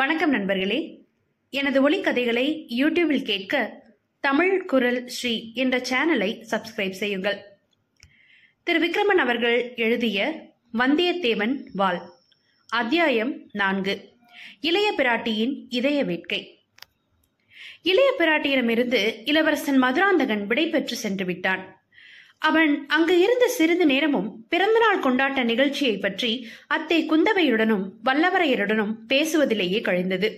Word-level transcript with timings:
வணக்கம் 0.00 0.30
நண்பர்களே. 0.30 1.04
எனது 1.50 1.90
ஒளிக்கதைகளை 1.90 2.66
யூடியூபில் 2.68 3.22
கேட்க 3.22 3.82
தமிழ் 4.20 4.64
குரல் 4.64 5.08
ஸ்ரீ 5.08 5.52
என்ற 5.54 5.78
சேனலை 5.78 6.44
சப்ஸ்கிரைப் 6.50 6.90
செய்யுங்கள். 6.90 7.44
திரு 8.62 8.86
விக்ரமன் 8.86 9.20
அவர்கள் 9.20 9.72
எழுதிய 9.76 10.48
வந்தியத்தேவன் 10.78 11.66
வாள் 11.72 12.00
அத்தியாயம் 12.68 13.48
நான்கு 13.52 14.08
இளைய 14.60 14.92
பிராட்டியின் 14.96 15.66
இதய 15.68 16.04
வேட்கை. 16.04 16.64
இளைய 17.82 18.14
பிராட்டியிடமிருந்து 18.18 19.16
இளவரசன் 19.24 19.78
மதுராந்தகன் 19.78 20.46
விடைபெற்று 20.46 20.92
சென்று 20.92 21.24
விட்டான் 21.24 21.79
அவன் 22.42 22.86
அங்கு 22.86 23.14
இருந்த 23.20 23.46
சிறிது 23.48 23.86
நேரமும் 23.86 24.28
பிறந்தநாள் 24.48 25.02
கொண்டாட்ட 25.02 25.40
நிகழ்ச்சியை 25.44 25.96
பற்றி 25.98 26.30
அத்தை 26.66 26.98
குந்தவையுடனும் 27.10 27.84
வல்லவரையருடனும் 28.04 28.94
பேசுவதிலேயே 29.08 29.80
கழிந்தது. 29.80 30.28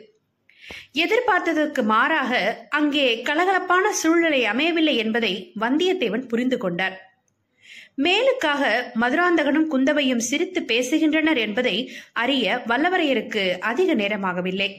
எதிர்பார்த்ததற்கு 0.92 1.82
மாறாக 1.84 2.32
அங்கே 2.68 3.06
கலகலப்பான 3.22 3.84
சூழ்நிலை 3.90 4.42
அமையவில்லை 4.44 4.96
என்பதை 4.96 5.32
வந்தியத்தேவன் 5.60 6.26
புரிந்து 6.26 6.58
கொண்டார். 6.58 6.96
மேலுக்காக 8.04 8.62
மதுராந்தகனும் 9.00 9.66
குந்தவையும் 9.66 10.24
சிரித்து 10.28 10.60
பேசுகின்றனர் 10.60 11.36
என்பதை 11.36 11.76
அறிய 12.12 12.62
வல்லவரையருக்கு 12.66 13.44
அதிக 13.70 13.94
நேரமாகவில்லை. 13.94 14.70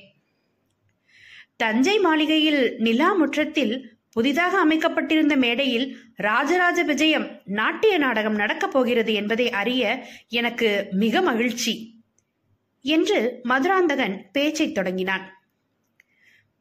தஞ்சை 1.58 1.98
மாளிகையில் 2.00 2.62
நிலா 2.78 3.10
முற்றத்தில் 3.14 3.76
புதிதாக 4.14 4.58
அமைக்கப்பட்டிருந்த 4.58 5.36
மேடையில் 5.36 5.98
ராஜராஜ 6.16 6.84
விஜயம் 6.84 7.42
நாட்டிய 7.46 7.98
நாடகம் 7.98 8.36
நடக்கப் 8.36 8.72
போகிறது 8.72 9.14
என்பதை 9.14 9.52
அறிய 9.52 10.08
எனக்கு 10.30 10.88
மிக 10.92 11.22
மகிழ்ச்சி 11.22 11.74
என்று 12.82 13.40
மதுராந்தகன் 13.44 14.30
பேச்சைத் 14.32 14.74
தொடங்கினான். 14.74 15.42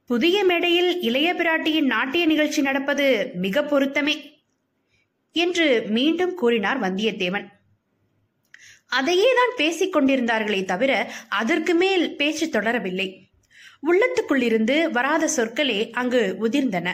புதிய 0.07 0.45
மேடையில் 0.45 1.01
இளைய 1.01 1.35
பிராட்டியின் 1.35 1.87
நாட்டிய 1.87 2.27
நிகழ்ச்சி 2.27 2.63
நடப்பது 2.63 3.31
மிக 3.35 3.63
பொருத்தமே 3.63 4.17
என்று 5.33 5.85
மீண்டும் 5.89 6.35
கூறினார் 6.35 6.81
வந்தியத்தேவன். 6.81 7.47
அதையே 8.87 9.31
தான் 9.37 9.53
பேசிக் 9.57 9.97
கொண்டிருந்தார்களே 9.97 10.65
தவிர 10.65 11.13
அதற்கு 11.29 11.75
மேல் 11.75 12.17
பேச்சு 12.17 12.47
தொடரவில்லை. 12.47 13.09
உள்ளத்துக்குள்ளிருந்து 13.87 14.91
வராத 14.91 15.31
சொற்களே 15.37 15.91
அங்கு 15.93 16.37
உதிர்ந்தன. 16.41 16.93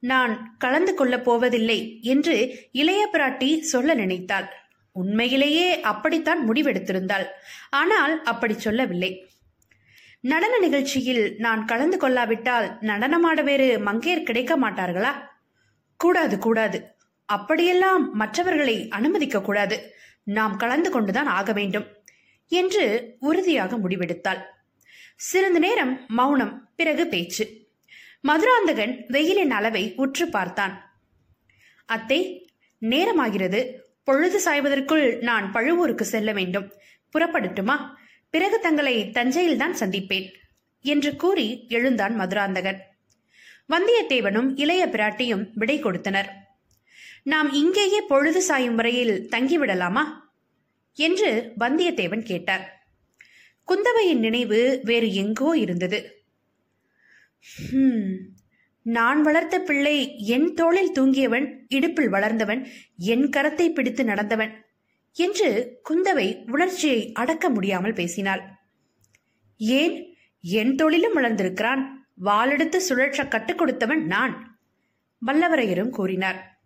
நான் 0.00 0.56
கலந்து 0.58 0.94
கொள்ளப் 0.94 1.24
போவதில்லை 1.24 1.98
என்று 2.02 2.68
இளைய 2.72 3.08
பிராட்டி 3.12 3.60
சொல்ல 3.60 3.94
நினைத்தாள். 3.94 4.48
உண்மையிலேயே 4.92 5.80
அப்படித்தான் 5.80 6.50
முடிவெடுத்திருந்தாள். 6.50 7.26
ஆனால் 7.70 8.22
அப்படி 8.22 8.58
சொல்லவில்லை. 8.58 9.28
நடன 10.20 10.58
நிகழ்ச்சியில் 10.58 11.34
நான் 11.38 11.64
கலந்து 11.64 11.96
கொள்ளாவிட்டால் 11.96 12.78
நடனமாட 12.80 13.42
வேறு 13.42 13.78
மங்கையர் 13.78 14.22
கிடைக்க 14.22 14.58
மாட்டார்களா? 14.58 15.12
கூடாது 15.96 16.38
கூடாது. 16.38 16.94
அப்படியெல்லாம் 17.24 18.12
மற்றவர்களை 18.12 18.88
அனுமதிக்க 18.88 19.42
கூடாது. 19.42 19.94
நாம் 20.22 20.56
கலந்து 20.56 20.90
கொண்டுதான் 20.90 21.26
ஆக 21.26 21.52
வேண்டும் 21.52 21.86
என்று 22.48 23.16
உறுதியாக 23.20 23.78
முடிவெடுத்தாள். 23.78 24.40
சிறிது 25.16 25.60
நேரம் 25.60 26.04
மௌனம் 26.08 26.68
பிறகு 26.76 27.06
பேச்சு. 27.06 27.68
மதுராந்தகன் 28.20 29.04
வெயிலின் 29.08 29.50
அளவை 29.50 29.92
உற்று 29.96 30.28
பார்த்தான். 30.28 30.98
அத்தை 31.86 32.50
நேரமாகிறது. 32.80 33.74
பொழுது 34.04 34.40
சாய்வதற்குள் 34.40 35.20
நான் 35.20 35.52
பழுவூருக்கு 35.52 36.04
செல்ல 36.04 36.32
வேண்டும். 36.32 36.72
புறப்படட்டுமா? 37.12 37.76
பிறகு 38.30 38.60
தங்களை 38.60 39.10
தஞ்சையில் 39.10 39.56
தான் 39.56 39.72
சந்திப்பேன் 39.72 40.32
என்று 40.80 41.16
கூறி 41.16 41.66
எழுந்தான் 41.68 42.14
மதுராந்தகன். 42.14 42.80
வந்தியத்தேவனும் 43.68 44.52
இளைய 44.54 44.86
பிராட்டியும் 44.86 45.50
விடை 45.54 45.78
கொடுத்தனர். 45.78 46.32
நாம் 47.22 47.52
இங்கேயே 47.52 48.00
பொழுது 48.00 48.42
சாயும் 48.42 48.74
வரையில் 48.74 49.28
தங்கிவிடலாமா? 49.30 50.02
என்று 50.94 51.52
வந்தியத்தேவன் 51.60 52.22
கேட்டார். 52.22 52.88
குந்தவையின் 53.68 54.18
நினைவு 54.18 54.80
வேறு 54.82 55.14
எங்கோ 55.14 55.56
இருந்தது. 55.56 56.19
நான் 58.82 59.22
வளர்த்த 59.22 59.60
பிள்ளை 59.60 60.26
என் 60.26 60.54
தோளில் 60.54 60.92
தூங்கியவன் 60.92 61.56
இடுப்பில் 61.68 62.08
வளர்ந்தவன் 62.08 62.68
என் 62.96 63.28
கரத்தை 63.28 63.72
பிடித்து 63.72 64.04
நடந்தவன் 64.04 64.64
என்று 65.12 65.80
குந்தவை 65.90 66.50
உணர்ச்சியை 66.50 67.12
அடக்க 67.12 67.48
முடியாமல் 67.48 67.92
பேசினாள். 67.92 68.42
ஏன்? 69.56 70.16
என் 70.40 70.74
தொழிலும் 70.74 71.16
வளர்ந்திருக்கிறான். 71.16 72.08
வாளெடுத்து 72.24 72.80
சுழற்ற 72.88 73.28
கற்றுக் 73.28 73.58
கொடுத்தவன் 73.58 74.06
நான் 74.06 74.60
வல்லவரையரும் 75.26 75.90
கூறினார். 75.90 76.60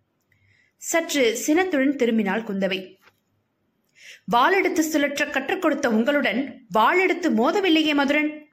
சற்று 0.75 1.35
சினத்துடன் 1.35 1.95
திரும்பினாள் 1.95 2.43
குந்தவை. 2.43 2.97
வாளெடுத்து 4.31 4.81
சுழற்ற 4.91 5.29
கற்றுக் 5.29 5.61
கொடுத்த 5.61 5.89
உங்களுடன் 5.89 6.67
வாளெடுத்து 6.73 7.29
மோதவில்லையே 7.29 7.93
மதுரன்? 7.93 8.44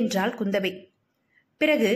என்றாள் 0.00 0.36
குந்தவை. 0.38 0.72
பிறகு 1.60 1.92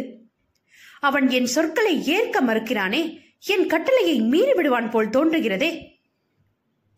அவன் 1.00 1.26
என் 1.30 1.46
சொற்களை 1.46 1.94
ஏற்க 2.06 2.36
மறுக்கிறானே 2.42 3.02
என் 3.46 3.66
கட்டளையை 3.66 4.16
மீறிவிடுவான் 4.32 4.90
போல் 4.90 5.08
தோன்றுகிறதே 5.08 5.70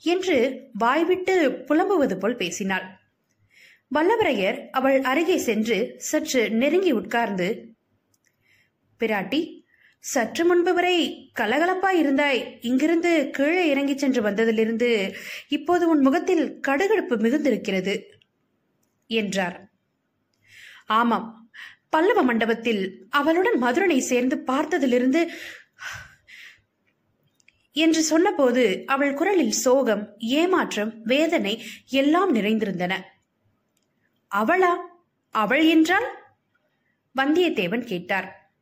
என்று 0.05 0.39
வாய்விட்டு 0.73 1.35
புலம்புவது 1.69 2.17
போல் 2.19 2.37
பேசினாள். 2.37 2.87
வல்லவரையர் 3.95 4.59
அவள் 4.71 4.99
அருகே 5.03 5.37
சென்று 5.39 5.79
சற்று 6.09 6.43
நெருங்கி 6.61 6.93
உட்கார்ந்து 6.93 7.49
பிராட்டி 9.01 9.41
சற்று 10.05 10.43
முன்பு 10.45 10.73
வரை 10.75 10.97
கலகலப்பாய் 11.41 12.01
இருந்தாய். 12.03 12.41
இங்கிருந்து 12.61 13.13
கீழே 13.31 13.65
இறங்கிச் 13.69 13.99
சென்று 13.99 14.21
வந்ததிலிருந்து 14.23 14.91
இப்போது 15.49 15.85
உன் 15.89 16.01
முகத்தில் 16.01 16.45
கடுகடுப்பு 16.69 17.17
மிகுந்திருக்கிறது 17.25 17.95
என்றார். 19.11 19.59
ஆமாம். 20.89 21.51
பல்லவ 21.89 22.23
மண்டபத்தில் 22.23 23.07
அவளுடன் 23.11 23.63
மதுரனை 23.63 23.99
சேர்ந்து 23.99 24.37
பார்த்ததிலிருந்து 24.47 25.29
என்று 27.73 28.03
சொன்னபோது 28.03 28.83
அவள் 28.87 29.15
குரலில் 29.15 29.51
சோகம் 29.51 30.15
ஏமாற்றம் 30.19 31.03
வேதனை 31.03 31.65
எல்லாம் 31.87 32.35
நிறைந்திருந்தன. 32.35 33.03
அவளா? 34.35 34.73
அவள் 35.31 35.65
என்றால்? 35.67 36.09
வந்தியத்தேவன் 37.17 37.85
கேட்டார். 37.85 38.53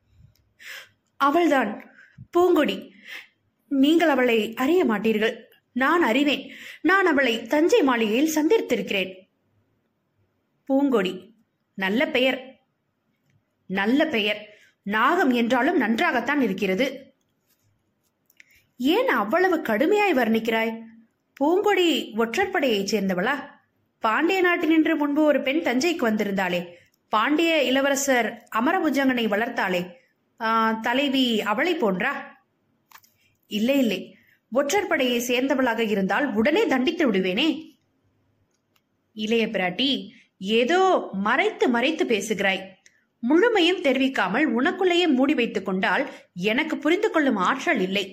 அவள்தான். 1.17 1.91
பூங்கொடி 2.31 2.91
நீங்கள் 3.69 4.09
அவளை 4.09 4.55
அறிய 4.55 4.85
மாட்டீர்கள். 4.85 5.37
நான் 5.73 6.03
அறிவேன். 6.03 6.51
நான் 6.81 7.07
அவளை 7.07 7.43
தஞ்சை 7.43 7.83
மாளிகையில் 7.83 8.35
சந்தித்திருக்கிறேன். 8.35 9.15
பூங்கொடி 10.69 11.36
நல்ல 11.77 12.07
பெயர். 12.07 12.39
நல்ல 13.67 14.05
பெயர். 14.07 14.39
நாகம் 14.83 15.31
என்றாலும் 15.31 15.77
நன்றாகத்தான் 15.77 16.41
இருக்கிறது. 16.41 17.15
ஏன் 18.79 19.09
அவ்வளவு 19.09 19.57
கடுமையாய் 19.57 20.15
வர்ணிக்கிறாய்? 20.15 20.81
பூங்கொடி 21.35 22.13
ஒற்றற்படையைச் 22.17 22.93
சேர்ந்தவளா? 22.93 23.35
பாண்டிய 23.99 24.41
நாட்டினின்று 24.43 24.97
முன்பு 24.97 25.23
ஒரு 25.23 25.43
பெண் 25.43 25.63
தஞ்சைக்கு 25.65 26.05
வந்திருந்தாளே. 26.09 26.61
பாண்டிய 27.09 27.63
இளவரசர் 27.63 28.49
அமரபுஜங்கனை 28.57 29.29
வளர்த்தாளே. 29.29 29.81
தலைவி 30.83 31.43
அவளை 31.43 31.79
போன்றா? 31.79 32.13
இல்லை 33.47 33.79
இல்லை. 33.79 34.19
ஒற்றற்படையை 34.55 35.19
சேர்ந்தவளாக 35.29 35.79
இருந்தால் 35.79 36.35
உடனே 36.35 36.67
தண்டித்து 36.67 37.13
விடுவேனே. 37.13 37.49
இளைய 39.13 39.47
பிராட்டி 39.47 39.91
ஏதோ 40.41 40.81
மறைத்து 41.27 41.69
மறைத்து 41.69 42.07
பேசுகிறாய். 42.07 42.63
முழுமையும் 43.23 43.83
தெரிவிக்காமல் 43.87 44.47
உனக்குள்ளேயே 44.59 45.07
மூடி 45.15 45.35
வைத்துக் 45.35 45.67
கொண்டால் 45.67 46.05
எனக்கு 46.35 46.79
புரிந்து 46.79 47.11
கொள்ளும் 47.11 47.37
ஆற்றல் 47.49 47.81
இல்லை. 47.81 48.07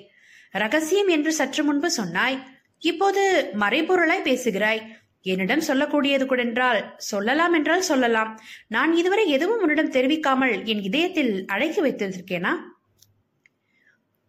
ரகசியம் 0.54 1.08
என்று 1.08 1.31
சற்று 1.34 1.64
முன்பு 1.64 1.90
சொன்னாய். 1.92 2.38
இப்போது 2.81 3.22
மறைபொருளாய் 3.64 4.28
பேசுகிறாய். 4.30 4.81
என்னிடம் 5.22 5.66
சொல்லக்கூடியது 5.68 6.25
கூட 6.25 6.42
என்றால் 6.42 6.80
சொல்லலாம் 6.98 7.54
என்றால் 7.54 7.81
சொல்லலாம். 7.81 8.31
நான் 8.68 8.92
இதுவரை 8.94 9.26
எதுவும் 9.30 9.62
உன்னிடம் 9.62 9.94
தெரிவிக்காமல் 9.98 10.56
என் 10.72 10.81
இதயத்தில் 10.90 11.34
அழைக்கி 11.48 11.81
வைத்திருக்கேனா 11.81 12.54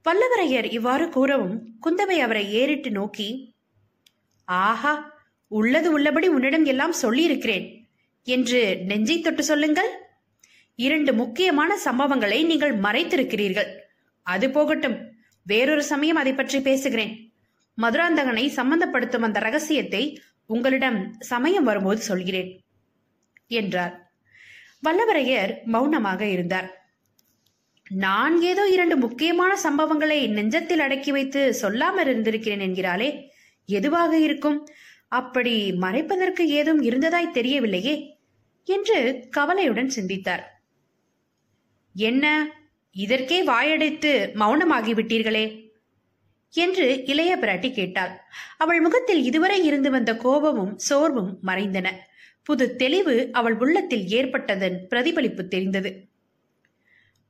பல்லவரையர் 0.06 0.66
இவ்வாறு 0.76 1.04
கூறவும் 1.08 1.56
குந்தவை 1.84 2.16
அவரை 2.18 2.44
ஏறிட்டு 2.60 2.90
நோக்கி 2.90 3.28
ஆஹா 4.48 4.92
உள்ளது 5.50 5.88
உள்ளபடி 5.92 6.28
உன்னிடம் 6.28 6.64
எல்லாம் 6.64 6.94
சொல்லியிருக்கிறேன். 7.02 7.66
என்று 8.26 8.82
நெஞ்சை 8.84 9.20
தொட்டு 9.20 9.44
சொல்லுங்கள். 9.44 9.90
இரண்டு 10.74 11.14
முக்கியமான 11.14 11.78
சம்பவங்களை 11.84 12.46
நீங்கள் 12.46 12.74
மறைத்திருக்கிறீர்கள். 12.76 13.70
அது 14.22 14.50
போகட்டும். 14.50 15.12
வேறொரு 15.42 15.82
சமயம் 15.82 16.16
அதை 16.16 16.34
பற்றி 16.34 16.60
பேசுகிறேன். 16.60 17.32
மதுராந்தகனை 17.78 18.44
சம்பந்தப்படுத்தும் 18.56 19.22
அந்த 19.22 19.40
ரகசியத்தை 19.40 20.20
உங்களிடம் 20.46 21.16
சமயம் 21.18 21.64
வரும்போது 21.64 22.00
சொல்கிறேன் 22.00 22.50
என்றார். 23.46 23.94
வல்லவரையர் 24.86 25.52
மௌனமாக 25.64 26.22
இருந்தார். 26.22 26.68
நான் 27.90 28.40
ஏதோ 28.42 28.68
இரண்டு 28.68 28.96
முக்கியமான 28.96 29.58
சம்பவங்களை 29.62 30.18
நெஞ்சத்தில் 30.28 30.78
அடக்கி 30.78 31.10
வைத்து 31.12 31.54
சொல்லாமல் 31.54 32.04
இருந்திருக்கிறேன் 32.04 32.60
என்கிறாளே. 32.60 33.10
எதுவாக 33.64 34.18
இருக்கும்? 34.18 34.68
அப்படி 35.08 35.72
மறைப்பதற்கு 35.72 36.46
ஏதும் 36.46 36.82
இருந்ததாய் 36.82 37.34
தெரியவில்லையே. 37.34 38.13
என்று 38.64 39.26
கவலையுடன் 39.30 39.88
சிந்தித்தார். 39.88 40.62
என்ன 41.94 42.50
இதற்கே 42.92 43.46
வாயடைத்து 43.46 44.32
மௌனமாகிவிட்டீர்களே? 44.34 45.62
என்று 46.50 47.04
இளைய 47.06 47.36
பிராட்டி 47.36 47.72
கேட்டாள். 47.72 48.20
அவள் 48.56 48.80
முகத்தில் 48.80 49.22
இதுவரை 49.22 49.64
இருந்து 49.64 49.90
வந்த 49.90 50.16
கோபமும் 50.16 50.78
சோர்வும் 50.78 51.38
மறைந்தன. 51.46 51.90
புது 52.42 52.76
தெளிவு 52.76 53.28
அவள் 53.32 53.56
உள்ளத்தில் 53.58 54.06
ஏற்பட்டதன் 54.06 54.86
பிரதிபலிப்பு 54.88 55.48
தெரிந்தது. 55.48 56.08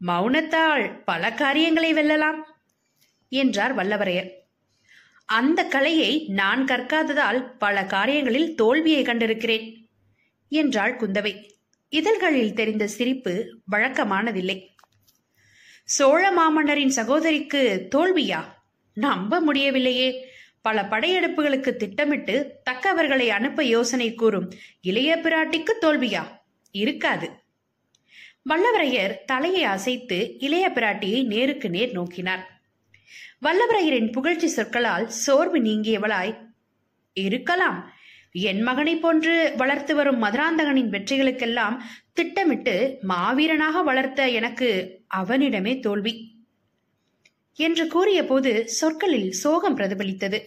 மௌனத்தால் 0.07 1.03
பல 1.05 1.33
காரியங்களை 1.33 1.93
வெல்லலாம் 1.93 2.43
என்றார் 3.29 3.77
வல்லவரையர். 3.77 4.31
அந்த 5.25 5.65
கலையை 5.65 6.27
நான் 6.29 6.65
கற்காததால் 6.65 7.57
பல 7.59 7.85
காரியங்களில் 7.85 8.55
தோல்வியை 8.55 9.03
கண்டிருக்கிறேன். 9.03 9.84
என்றாள் 10.49 10.97
குந்தவை. 10.97 11.51
இதழ்களில் 11.89 12.55
தெரிந்த 12.55 12.87
சிரிப்பு 12.87 13.61
வழக்கமானதில்லை. 13.73 14.67
சோழ 15.85 16.33
மாமன்னரின் 16.33 16.89
சகோதரிக்கு 16.89 17.89
தோல்வியா? 17.97 18.45
நம்ப 18.95 19.41
முடியவில்லையே. 19.41 20.27
பல 20.63 20.83
படையெடுப்புகளுக்கு 20.83 21.77
திட்டமிட்டு 21.77 22.55
தக்கவர்களை 22.71 23.29
அனுப்ப 23.29 23.65
யோசனை 23.65 24.15
கூறும் 24.15 24.53
இளைய 24.81 25.17
பிராட்டிக்கு 25.17 25.73
தோல்வியா? 25.81 26.27
இருக்காது. 26.71 27.31
வல்லவரையர் 28.51 29.15
தலையை 29.25 29.63
அசைத்து 29.63 30.39
இளைய 30.39 30.71
பிராட்டியை 30.75 31.25
நேருக்கு 31.25 31.71
நேர் 31.71 31.93
நோக்கினார். 31.93 32.43
வல்லவரையரின் 33.43 34.13
புகழ்ச்சி 34.13 34.47
சொற்களால் 34.47 35.09
சோர்வு 35.09 35.59
நீங்கியவளாய் 35.59 36.37
இருக்கலாம். 37.13 37.93
என் 38.35 38.61
மகனை 38.61 38.97
போன்று 38.97 39.53
வளர்த்து 39.57 39.95
வரும் 39.95 40.23
மதுராந்தகனின் 40.23 40.89
வெற்றிகளுக்கெல்லாம் 40.91 41.77
திட்டமிட்டு 42.13 42.99
மாவீரனாக 43.09 43.83
வளர்த்த 43.85 44.29
எனக்கு 44.29 45.01
அவனிடமே 45.07 45.81
தோல்வி 45.81 46.33
என்று 47.59 47.87
கூறிய 47.87 48.25
போது 48.25 48.69
சொற்களில் 48.69 49.33
சோகம் 49.33 49.79
பிரதிபலித்தது. 49.79 50.41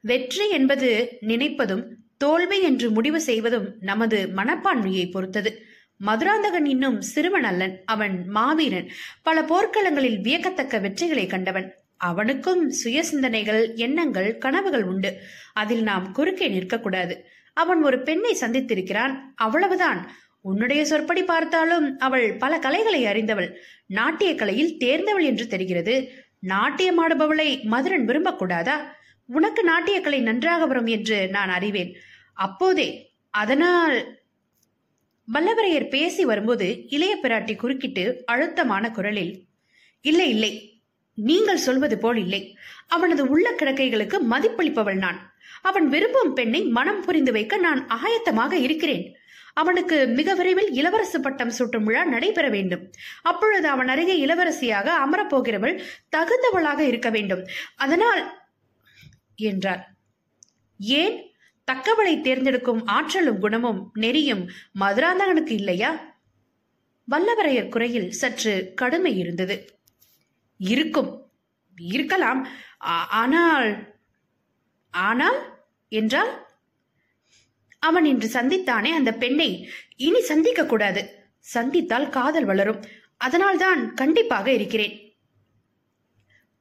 வெற்றி 0.00 0.50
என்பது 0.50 1.18
நினைப்பதும் 1.20 1.84
தோல்வி 2.16 2.62
என்று 2.62 2.90
முடிவு 2.90 3.20
செய்வதும் 3.20 3.74
நமது 3.80 4.28
மனப்பான்மையை 4.36 5.10
பொறுத்தது. 5.10 5.62
மதுராந்தகன் 5.96 6.64
இன்னும் 6.64 7.00
சிறுவன் 7.00 7.44
அல்லன். 7.44 7.82
அவன் 7.84 8.28
மாவீரன். 8.28 8.88
பல 9.22 9.42
போர்க்களங்களில் 9.42 10.20
வியக்கத்தக்க 10.20 10.80
வெற்றிகளை 10.80 11.28
கண்டவன். 11.28 11.74
அவனுக்கும் 11.96 12.70
சுய 12.70 13.02
சிந்தனைகள் 13.02 13.74
எண்ணங்கள் 13.74 14.38
கனவுகள் 14.38 14.84
உண்டு. 14.84 15.20
அதில் 15.52 15.82
நாம் 15.82 16.12
குறுக்கே 16.12 16.48
நிற்கக்கூடாது. 16.48 17.16
அவன் 17.52 17.82
ஒரு 17.82 18.02
பெண்ணை 18.02 18.36
சந்தித்திருக்கிறான். 18.40 19.20
அவ்வளவுதான். 19.34 20.10
உன்னுடைய 20.40 20.84
சொற்படி 20.84 21.22
பார்த்தாலும் 21.22 21.98
அவள் 21.98 22.36
பல 22.36 22.58
கலைகளை 22.58 23.06
அறிந்தவள். 23.06 23.56
நாட்டிய 23.86 24.34
கலையில் 24.34 24.76
தேர்ந்தவள் 24.78 25.22
என்று 25.22 25.46
தெரிகிறது. 25.46 26.10
நாட்டியமாடுபவளை 26.46 27.62
மதுரன் 27.62 28.06
விரும்பக்கூடாதா? 28.06 28.72
உனக்கு 29.26 29.64
நாட்டிய 29.64 30.00
கலை 30.00 30.20
நன்றாக 30.20 30.66
வரும் 30.66 30.86
என்று 30.86 31.28
நான் 31.28 31.48
அறிவேன். 31.48 31.96
அப்போதே 32.34 33.12
அதனால் 33.30 34.18
வல்லவரையர் 35.34 35.88
பேசி 35.88 36.24
வரும்போது 36.24 36.88
இளைய 36.88 37.18
பிராட்டி 37.22 37.56
குறுக்கிட்டு 37.56 38.22
அழுத்தமான 38.26 38.90
குரலில் 38.90 39.44
இல்லை 40.00 40.28
இல்லை. 40.28 40.75
நீங்கள் 41.16 41.56
சொல்வது 41.56 41.98
போல் 41.98 42.16
இல்லை. 42.16 42.56
அவனது 42.86 43.28
உள்ள 43.28 43.50
கிடக்கைகளுக்கு 43.50 44.20
மதிப்பளிப்பவள் 44.30 44.96
நான். 44.96 45.34
அவன் 45.62 45.88
விரும்பும் 45.88 46.32
பெண்ணை 46.32 46.64
மனம் 46.64 47.00
புரிந்து 47.00 47.32
வைக்க 47.32 47.56
நான் 47.56 47.86
ஆயத்தமாக 47.86 48.52
இருக்கிறேன். 48.52 49.16
அவனுக்கு 49.52 50.06
மிக 50.06 50.34
விரைவில் 50.34 50.70
இளவரசு 50.70 51.18
பட்டம் 51.22 51.52
சூட்டும் 51.58 51.82
விழா 51.82 52.04
நடைபெற 52.04 52.48
வேண்டும். 52.48 52.92
அப்பொழுது 53.22 53.68
அவன் 53.68 53.88
அருகே 53.88 54.26
இளவரசியாக 54.26 54.90
அமரப்போகிறவள் 55.06 55.82
தகுந்தவளாக 56.16 56.78
இருக்க 56.78 57.10
வேண்டும். 57.10 57.46
அதனால் 57.76 58.44
என்றார். 59.36 59.94
ஏன்? 60.78 61.34
தக்கவளை 61.64 62.20
தேர்ந்தெடுக்கும் 62.20 62.86
ஆற்றலும் 62.86 63.38
குணமும் 63.38 63.92
நெறியும் 63.94 64.48
மதுராந்தகனுக்கு 64.80 65.50
இல்லையா? 65.50 66.14
வல்லவரையர் 67.10 67.68
குறையில் 67.68 68.10
சற்று 68.10 68.72
கடுமை 68.74 69.18
இருந்தது. 69.18 69.75
இருக்கும். 70.60 71.10
இருக்கலாம். 71.78 72.40
ஆனால் 73.22 73.70
ஆனால் 74.94 75.38
என்றால் 75.92 76.32
அவன் 77.82 78.06
இன்று 78.12 78.28
சந்தித்தானே 78.28 78.90
அந்த 78.98 79.10
பெண்ணை. 79.22 79.50
இனி 80.06 80.20
சந்திக்க 80.20 80.60
கூடாது. 80.66 81.02
சந்தித்தால் 81.54 82.06
காதல் 82.08 82.44
வளரும். 82.44 82.80
அதனால்தான் 83.16 83.82
கண்டிப்பாக 83.94 84.46
இருக்கிறேன். 84.52 84.94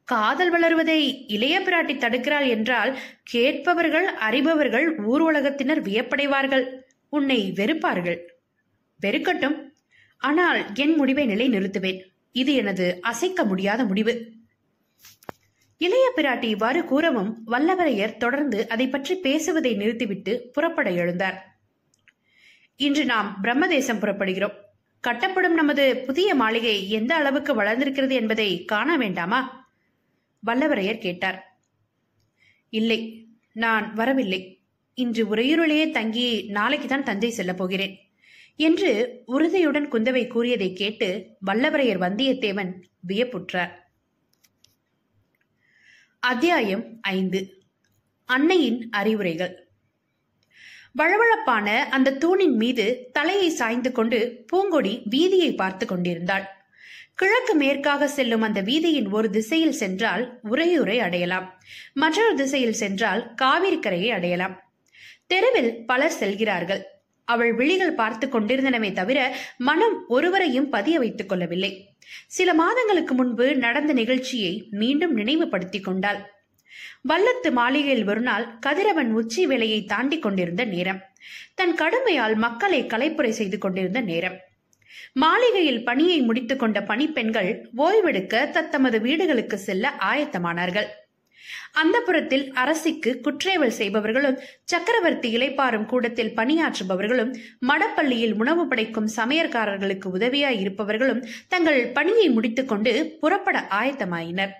காதல் 0.08 0.52
வளருவதை 0.56 1.00
இளைய 1.36 1.56
பிராட்டி 1.60 1.94
தடுக்கிறாள் 1.98 2.48
என்றால் 2.48 2.92
கேட்பவர்கள் 3.24 4.08
அறிபவர்கள் 4.28 4.88
ஊர் 5.12 5.24
உலகத்தினர் 5.30 5.82
வியப்படைவார்கள். 5.88 6.66
உன்னை 7.14 7.40
வெறுப்பார்கள். 7.56 8.20
வெறுக்கட்டும். 9.00 9.58
ஆனால் 10.22 10.60
என் 10.84 10.96
முடிவை 10.96 11.26
நிலை 11.26 11.48
நிறுத்துவேன் 11.50 12.02
இது 12.36 12.54
எனது 12.56 12.86
அசைக்க 13.02 13.44
முடியாத 13.44 13.82
முடிவு. 13.86 14.14
இளைய 15.82 16.06
பிராட்டி 16.16 16.44
இவ்வாறு 16.44 16.86
கூறவும் 16.86 17.32
வல்லவரையர் 17.48 18.18
தொடர்ந்து 18.18 18.60
அதை 18.70 18.86
பற்றி 18.88 19.16
பேசுவதை 19.16 19.72
நிறுத்திவிட்டு 19.74 20.34
புறப்பட 20.54 20.90
எழுந்தார். 20.92 21.38
இன்று 22.80 23.06
நாம் 23.06 23.30
பிரம்மதேசம் 23.42 24.02
புறப்படுகிறோம். 24.02 24.56
கட்டப்படும் 25.04 25.60
நமது 25.62 25.84
புதிய 26.06 26.36
மாளிகை 26.36 26.76
எந்த 26.90 27.16
அளவுக்கு 27.16 27.54
வளர்ந்திருக்கிறது 27.54 28.14
என்பதை 28.14 28.50
காண 28.66 28.98
வேண்டாமா? 28.98 29.42
வல்லவரையர் 30.48 31.06
கேட்டார். 31.06 31.39
இல்லை 32.74 33.00
நான் 33.51 33.94
வரவில்லை. 33.94 34.42
இன்று 34.98 35.24
உறையூரிலேயே 35.36 35.86
தங்கி 35.92 36.27
நாளைக்கு 36.50 36.88
தான் 36.88 37.04
தஞ்சை 37.04 37.30
செல்லப் 37.30 37.58
போகிறேன். 37.58 37.96
என்று 38.58 39.22
உறுதியுடன் 39.26 39.92
குந்தவை 39.92 40.28
கூறியதை 40.28 40.74
கேட்டு 40.74 41.26
வல்லவரையர் 41.48 42.02
வந்தியத்தேவன் 42.02 42.72
வியப்புற்றார். 43.08 43.72
அத்தியாயம் 46.20 46.98
ஐந்து. 47.02 47.64
அன்னையின் 48.26 48.90
அறிவுரைகள். 48.90 49.68
வழவழப்பான 50.98 51.78
அந்த 51.78 52.12
தூணின் 52.12 52.56
மீது 52.56 53.10
தலையை 53.12 53.50
சாய்ந்து 53.50 53.92
கொண்டு 53.92 54.46
பூங்கொடி 54.48 55.04
வீதியை 55.10 55.56
பார்த்து 55.56 55.86
கொண்டிருந்தாள். 55.86 56.48
கிழக்கு 57.16 57.56
மேற்காக 57.56 58.08
செல்லும் 58.08 58.42
அந்த 58.42 58.62
வீதியின் 58.62 59.10
ஒரு 59.10 59.30
திசையில் 59.30 59.72
சென்றால் 59.72 60.40
உரையூரை 60.44 60.98
அடையலாம். 60.98 61.64
மற்றொரு 61.94 62.36
திசையில் 62.36 62.74
சென்றால் 62.74 63.34
காவிரி 63.34 63.80
கரையை 63.80 64.12
அடையலாம். 64.12 64.74
தெருவில் 65.28 65.86
பலர் 65.86 66.12
செல்கிறார்கள். 66.12 66.86
அவள் 67.25 67.53
விழிகள் 67.53 67.94
பார்த்து 67.94 68.27
கொண்டிருந்தனவே 68.27 68.91
தவிர 68.91 69.20
மனம் 69.58 70.08
ஒருவரையும் 70.08 70.70
பதிய 70.70 71.00
வைத்துக் 71.00 71.29
கொள்ளவில்லை. 71.29 71.72
சில 72.27 72.53
மாதங்களுக்கு 72.53 73.13
முன்பு 73.13 73.55
நடந்த 73.55 73.94
நிகழ்ச்சியை 73.94 74.67
மீண்டும் 74.72 75.13
நினைவுபடுத்திக் 75.13 75.84
கொண்டாள். 75.84 76.20
வல்லத்து 77.10 77.51
மாளிகையில் 77.51 78.08
ஒரு 78.08 78.22
நாள் 78.22 78.46
கதிரவன் 78.60 79.12
உச்சி 79.12 79.46
வேலையை 79.46 79.84
தாண்டி 79.84 80.20
கொண்டிருந்த 80.20 80.63
நேரம். 80.65 81.01
தன் 81.55 81.75
கடுமையால் 81.75 82.36
மக்களை 82.36 82.84
கலைப்புரை 82.84 83.29
செய்து 83.29 83.58
கொண்டிருந்த 83.58 84.01
நேரம். 84.01 84.38
மாளிகையில் 85.13 85.84
பணியை 85.84 86.22
முடித்துக் 86.22 86.60
கொண்ட 86.60 86.82
பணிப்பெண்கள் 86.82 87.70
ஓய்வெடுக்க 87.77 88.50
தத்தமது 88.50 89.01
வீடுகளுக்கு 89.01 89.58
செல்ல 89.58 89.94
ஆயத்தமானார்கள். 90.12 90.88
அந்த 91.72 92.00
புறத்தில் 92.00 92.54
அரசிக்கு 92.54 93.12
குற்றேவல் 93.22 93.75
செய்பவர்களும் 93.78 94.38
சக்கரவர்த்தி 94.64 95.30
இலைப்பாறும் 95.38 95.86
கூடத்தில் 95.86 96.34
பணியாற்றுபவர்களும் 96.36 97.32
மடப்பள்ளியில் 97.68 98.36
உணவு 98.36 98.68
படைக்கும் 98.68 99.10
சமையற்காரர்களுக்கு 99.16 100.10
உதவியாய் 100.18 100.60
இருப்பவர்களும் 100.60 101.28
தங்கள் 101.48 101.88
பணியை 101.88 102.30
முடித்துக்கொண்டு 102.30 103.18
புறப்பட 103.20 103.68
ஆயத்தமாயினர். 103.70 104.54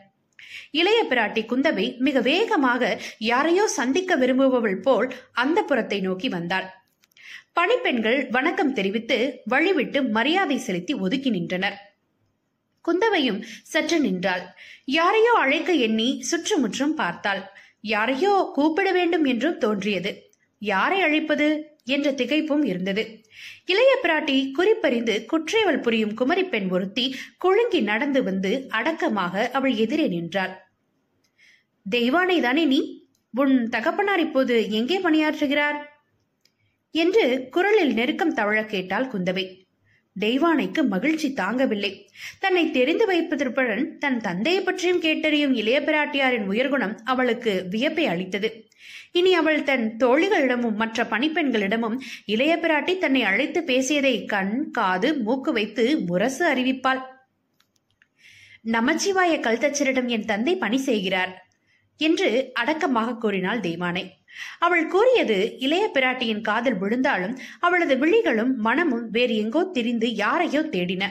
இளைய 0.72 1.00
பிராட்டி 1.10 1.42
குந்தவை 1.52 1.98
மிக 1.98 2.20
வேகமாக 2.20 3.00
யாரையோ 3.18 3.68
சந்திக்க 3.68 4.16
விரும்புபவள் 4.16 4.80
போல் 4.82 5.14
அந்த 5.32 5.62
புறத்தை 5.62 6.00
நோக்கி 6.02 6.30
வந்தாள். 6.30 6.68
பணிப்பெண்கள் 7.54 8.28
வணக்கம் 8.30 8.74
தெரிவித்து 8.74 9.18
வழிவிட்டு 9.50 10.10
மரியாதை 10.10 10.58
செலுத்தி 10.58 10.94
ஒதுக்கி 10.94 11.30
நின்றனர். 11.30 11.85
குந்தவையும் 12.88 13.44
சற்று 13.64 14.00
நின்றாள். 14.00 14.56
யாரையோ 14.86 15.34
அழைக்க 15.38 15.74
எண்ணி 15.74 16.22
சுற்றுமுற்றும் 16.22 16.96
பார்த்தாள். 16.96 17.52
யாரையோ 17.82 18.52
கூப்பிட 18.54 18.92
வேண்டும் 18.92 19.24
என்றும் 19.24 19.58
தோன்றியது. 19.58 20.30
யாரை 20.60 21.02
அழைப்பது? 21.02 21.74
என்ற 21.84 22.12
திகைப்பும் 22.12 22.66
இருந்தது. 22.66 23.24
இளைய 23.66 23.98
பிராட்டி 24.04 24.52
குறிப்பறிந்து 24.52 25.26
குற்றேவல் 25.32 25.82
புரியும் 25.82 26.14
குமரி 26.14 26.44
பெண் 26.44 26.70
ஒருத்தி 26.70 27.16
குலுங்கி 27.38 27.82
நடந்து 27.82 28.24
வந்து 28.24 28.66
அடக்கமாக 28.70 29.50
அவள் 29.54 29.74
எதிரே 29.74 30.08
நின்றாள். 30.08 30.54
தெய்வானை 31.92 32.42
தானே 32.42 32.66
நீ? 32.66 33.08
உன் 33.32 33.70
தகப்பனார் 33.70 34.20
இப்போது 34.20 34.72
எங்கே 34.72 35.00
பணியாற்றுகிறார்? 35.00 35.78
என்று 36.92 37.48
குரலில் 37.50 37.94
நெருக்கம் 37.94 38.34
தவழ 38.34 38.66
கேட்டாள் 38.66 39.06
குந்தவை. 39.06 39.65
தெய்வானைக்கு 40.20 40.88
மகிழ்ச்சி 40.88 41.34
தாங்கவில்லை. 41.36 41.92
தன்னை 42.40 42.72
தெரிந்து 42.72 43.06
வைப்பதற்குடன் 43.06 43.98
தன் 43.98 44.22
தந்தையை 44.22 44.62
பற்றியும் 44.64 45.02
கேட்டறியும் 45.02 45.54
இளைய 45.54 45.82
பிராட்டியாரின் 45.82 46.48
உயர்குணம் 46.50 46.96
அவளுக்கு 47.04 47.66
வியப்பை 47.70 48.06
அளித்தது. 48.06 48.70
இனி 49.12 49.34
அவள் 49.34 49.64
தன் 49.64 49.96
தோழிகளிடமும் 50.00 50.74
மற்ற 50.74 51.04
பணிப்பெண்களிடமும் 51.04 51.98
இளைய 52.26 52.60
பிராட்டி 52.62 52.98
தன்னை 52.98 53.24
அழைத்து 53.24 53.64
பேசியதை 53.64 54.26
கண் 54.26 54.72
காது 54.72 55.18
மூக்கு 55.18 55.52
வைத்து 55.54 56.00
முரசு 56.00 56.54
அறிவிப்பாள். 56.54 57.02
நமச்சிவாய 58.62 59.34
கல்தச்சரிடம் 59.40 60.08
என் 60.08 60.26
தந்தை 60.26 60.56
பணி 60.56 60.78
செய்கிறார் 60.78 61.34
என்று 61.98 62.50
அடக்கமாக 62.54 63.16
கூறினாள் 63.16 63.60
தெய்வானை. 63.60 64.04
அவள் 64.60 64.88
கூறியது 64.88 65.38
இளைய 65.60 65.90
பிராட்டியின் 65.94 66.42
காதில் 66.42 66.78
விழுந்தாலும் 66.78 67.36
அவளது 67.60 67.96
விழிகளும் 67.96 68.56
மனமும் 68.58 69.10
வேறு 69.10 69.36
எங்கோ 69.36 69.64
திரிந்து 69.64 70.10
யாரையோ 70.16 70.62
தேடின. 70.62 71.04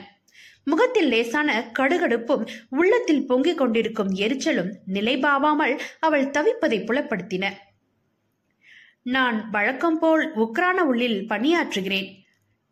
முகத்தில் 0.65 1.09
லேசான 1.09 1.73
கடுகடுப்பும் 1.79 2.45
உள்ளத்தில் 2.69 3.27
பொங்கிக் 3.27 3.59
கொண்டிருக்கும் 3.59 4.13
எரிச்சலும் 4.15 4.71
நிலைபாவாமல் 4.93 5.75
அவள் 6.01 6.27
தவிப்பதை 6.27 6.79
புலப்படுத்தின. 6.81 7.51
நான் 9.03 9.51
வழக்கம் 9.51 9.99
போல் 9.99 10.25
உக்ரான 10.35 10.79
உள்ளில் 10.81 11.19
பணியாற்றுகிறேன் 11.29 12.11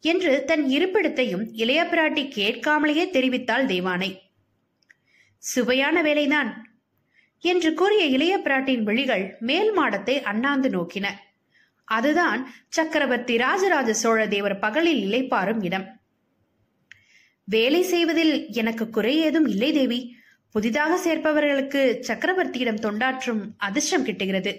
என்று 0.00 0.44
தன் 0.44 0.64
இருப்பிடத்தையும் 0.66 1.44
இளைய 1.52 1.82
பிராட்டி 1.84 2.24
கேட்காமலேயே 2.36 3.04
தெரிவித்தாள் 3.16 3.66
தெய்வானை 3.66 4.10
சுவையான 5.38 6.02
வேலைதான். 6.02 6.50
என்று 7.42 7.74
கூறிய 7.74 8.04
இளைய 8.04 8.34
பிராட்டின் 8.38 8.82
விழிகள் 8.82 9.36
மேல் 9.40 9.72
மாடத்தை 9.72 10.22
அண்ணாந்து 10.22 10.68
நோக்கின. 10.68 11.06
அதுதான் 11.84 12.40
சக்கரவர்த்தி 12.68 13.36
ராஜராஜ 13.36 13.92
சோழ 13.92 14.26
தேவர் 14.26 14.58
பகலில் 14.58 15.02
இலைப்பாரும் 15.06 15.64
இடம். 15.64 15.86
வேலை 17.44 17.82
செய்வதில் 17.82 18.34
எனக்கு 18.52 18.90
குறை 18.90 19.14
ஏதும் 19.18 19.46
இல்லை 19.46 19.72
தேவி. 19.72 20.00
புதிதாக 20.50 20.92
சேர்ப்பவர்களுக்கு 20.96 21.82
சக்கரவர்த்தியிடம் 22.08 22.82
தொண்டாற்றும் 22.82 23.42
அதிர்ஷ்டம் 23.56 24.04
கிட்டுகிறது. 24.04 24.52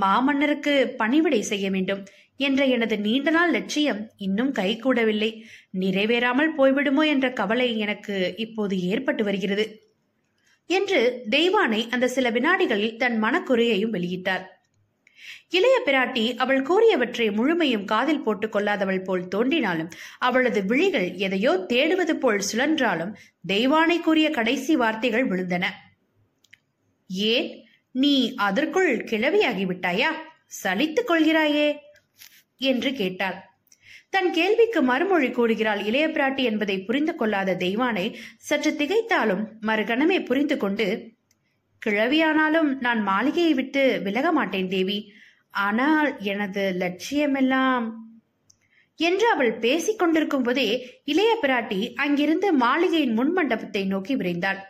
மாமன்னருக்கு 0.00 0.74
பணிவிடை 0.96 1.40
செய்ய 1.42 1.70
வேண்டும் 1.70 2.02
என்ற 2.36 2.64
எனது 2.64 2.96
நீண்ட 2.98 3.30
நாள் 3.30 3.50
லட்சியம் 3.50 4.00
இன்னும் 4.16 4.52
கைகூடவில்லை. 4.52 5.30
நிறைவேறாமல் 5.80 6.52
போய்விடுமோ 6.58 7.06
என்ற 7.06 7.32
கவலை 7.32 7.78
எனக்கு 7.78 8.34
இப்போது 8.36 8.80
ஏற்பட்டு 8.80 9.24
வருகிறது. 9.24 9.66
என்று 10.66 11.22
தெய்வானை 11.30 11.90
அந்த 11.90 12.08
சில 12.08 12.30
வினாடிகளில் 12.30 12.96
தன் 12.96 13.22
மனக்குறையையும் 13.22 13.92
வெளியிட்டார். 13.92 14.52
இளைய 15.50 15.82
பிராட்டி 15.84 16.36
அவள் 16.36 16.62
கூறியவற்றை 16.62 17.34
முழுமையும் 17.34 17.84
காதில் 17.84 18.22
போட்டுக் 18.22 18.56
கொள்ளாதவள் 18.56 19.04
போல் 19.04 19.28
தோன்றினாலும் 19.28 19.88
அவளது 20.18 20.64
விழிகள் 20.64 21.14
எதையோ 21.14 21.64
தேடுவது 21.68 22.12
போல் 22.12 22.42
சுழன்றாலும் 22.52 23.14
தெய்வானை 23.48 24.00
கூறிய 24.00 24.30
கடைசி 24.30 24.76
வார்த்தைகள் 24.76 25.28
விழுந்தன. 25.28 25.64
ஏன்? 27.08 27.68
நீ 27.90 28.34
அதற்குள் 28.34 28.96
கிளவியாகிவிட்டாயா? 28.96 30.12
சலித்துக் 30.62 31.08
கொள்கிறாயே? 31.08 31.76
என்று 32.56 32.92
கேட்டாள். 32.92 33.53
தன் 34.14 34.30
கேள்விக்கு 34.36 34.80
மறுமொழி 34.90 35.28
கூறுகிறாள் 35.30 35.80
இளைய 35.88 36.06
பிராட்டி 36.08 36.42
என்பதை 36.50 36.76
புரிந்து 36.88 37.12
கொள்ளாத 37.14 37.56
தெய்வானை 37.62 38.06
சற்று 38.48 38.70
திகைத்தாலும் 38.80 39.42
மறுகணமே 39.68 40.18
புரிந்து 40.24 40.56
கொண்டு 40.56 40.86
கிழவியானாலும் 41.82 42.70
நான் 42.84 43.00
மாளிகையை 43.08 43.54
விட்டு 43.54 43.82
விலக 44.04 44.28
மாட்டேன் 44.32 44.70
தேவி. 44.74 44.98
ஆனால் 45.64 46.08
எனது 46.32 46.62
லட்சியமெல்லாம் 46.82 47.86
என்று 48.98 49.26
அவள் 49.32 49.52
பேசிக் 49.64 49.98
கொண்டிருக்கும் 49.98 50.46
போதே 50.46 50.68
இளைய 51.04 51.32
பிராட்டி 51.42 51.80
அங்கிருந்து 52.04 52.48
மாளிகையின் 52.64 53.14
முன்மண்டபத்தை 53.18 53.82
நோக்கி 53.86 54.14
விரைந்தாள். 54.16 54.60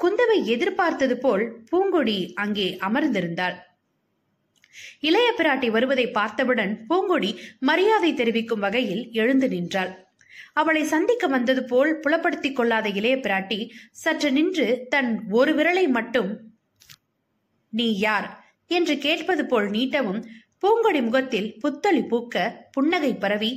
குந்தவை 0.00 0.38
எதிர்பார்த்தது 0.54 1.16
போல் 1.18 1.44
பூங்கொடி 1.70 2.18
அங்கே 2.42 2.68
அமர்ந்திருந்தாள். 2.88 3.56
இளைய 5.08 5.28
பிராட்டி 5.38 5.68
வருவதை 5.70 6.06
பார்த்தவுடன் 6.10 6.72
பூங்கொடி 6.88 7.30
மரியாதை 7.60 8.10
தெரிவிக்கும் 8.14 8.64
வகையில் 8.66 9.02
எழுந்து 9.12 9.48
நின்றாள். 9.48 9.92
அவளை 10.52 10.82
சந்திக்க 10.92 11.24
வந்தது 11.26 11.62
போல் 11.64 11.92
புலப்படுத்திக் 12.00 12.56
கொள்ளாத 12.56 12.86
இளைய 12.98 13.16
பிராட்டி 13.16 13.58
சற்று 14.02 14.30
நின்று 14.32 14.66
தன் 14.88 15.10
ஒரு 15.30 15.52
விரலை 15.54 15.84
மட்டும் 15.88 16.30
நீ 17.72 17.88
யார்? 17.98 18.28
என்று 18.70 18.94
கேட்பது 18.98 19.42
போல் 19.46 19.68
நீட்டவும் 19.70 20.20
பூங்கொடி 20.62 21.00
முகத்தில் 21.02 21.48
புத்தளி 21.62 22.02
பூக்க 22.10 22.36
புன்னகை 22.72 23.12
பரவி 23.16 23.52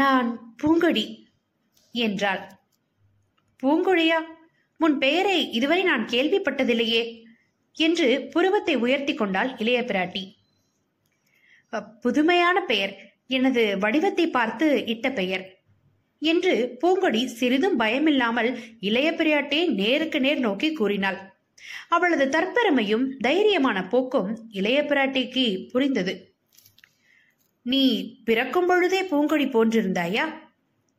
நான் 0.00 0.30
பூங்கொடி 0.62 1.04
என்றாள். 1.94 2.42
பூங்கொழியா 3.62 4.20
உன் 4.80 4.96
பெயரை 4.98 5.36
இதுவரை 5.52 5.82
நான் 5.82 6.04
கேள்விப்பட்டதில்லையே. 6.12 7.02
என்று 7.78 8.28
புருவத்தை 8.30 8.74
உயர்த்தி 8.76 9.14
கொண்டாள் 9.14 9.50
இளைய 9.58 9.80
பிராட்டி. 9.80 10.22
புதுமையான 12.00 12.56
பெயர். 12.64 12.94
எனது 13.26 13.78
வடிவத்தை 13.78 14.26
பார்த்து 14.28 14.66
இட்ட 14.86 15.10
பெயர். 15.10 15.44
என்று 16.22 16.54
பூங்கொடி 16.80 17.22
சிறிதும் 17.26 17.78
பயமில்லாமல் 17.78 18.50
இளைய 18.80 19.12
பிராட்டை 19.12 19.60
நேருக்கு 19.74 20.20
நேர் 20.20 20.38
நோக்கி 20.38 20.72
கூறினாள். 20.72 21.18
அவளது 21.88 22.24
தற்பெருமையும் 22.26 23.06
தைரியமான 23.24 23.88
போக்கும் 23.88 24.30
இளைய 24.50 24.78
பிராட்டிக்கு 24.82 25.46
புரிந்தது. 25.70 26.14
நீ 27.66 27.84
பிறக்கும் 28.24 28.66
பொழுதே 28.66 29.02
பூங்கொடி 29.02 29.46
போன்றிருந்தாயா? 29.46 30.24